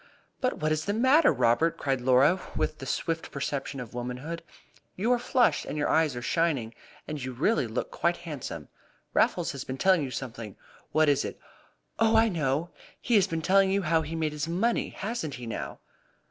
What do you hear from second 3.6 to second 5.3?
of womanhood. "You are